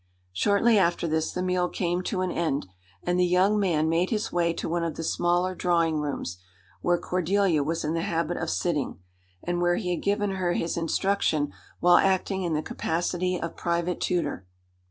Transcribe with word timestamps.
Shortly 0.33 0.79
after 0.79 1.07
this 1.07 1.31
the 1.31 1.43
meal 1.43 1.69
came 1.69 2.01
to 2.05 2.21
an 2.21 2.31
end, 2.31 2.65
and 3.03 3.19
the 3.19 3.23
young 3.27 3.59
man 3.59 3.87
made 3.87 4.09
his 4.09 4.33
way 4.33 4.51
to 4.51 4.67
one 4.67 4.83
of 4.83 4.95
the 4.95 5.03
smaller 5.03 5.53
drawing 5.53 5.99
rooms, 5.99 6.39
where 6.81 6.97
Cordelia 6.97 7.61
was 7.63 7.83
in 7.85 7.93
the 7.93 8.01
habit 8.01 8.37
of 8.37 8.49
sitting, 8.49 8.97
and 9.43 9.61
where 9.61 9.75
he 9.75 9.91
had 9.91 10.01
given 10.01 10.31
her 10.37 10.53
his 10.53 10.75
instruction 10.75 11.53
while 11.81 11.97
acting 11.97 12.41
in 12.41 12.53
the 12.53 12.63
capacity 12.63 13.39
of 13.39 13.55
private 13.55 14.01
tutor. 14.01 14.47